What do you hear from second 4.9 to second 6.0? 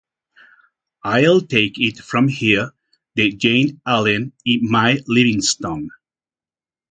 Livingston.